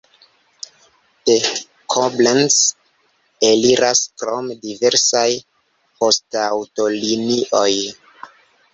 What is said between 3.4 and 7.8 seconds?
eliras krome diversaj poŝtaŭtolinioj.